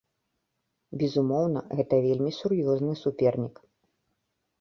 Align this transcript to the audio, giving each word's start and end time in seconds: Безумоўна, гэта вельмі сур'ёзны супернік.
Безумоўна, 1.01 1.59
гэта 1.79 1.99
вельмі 2.05 2.31
сур'ёзны 2.39 2.93
супернік. 3.03 3.55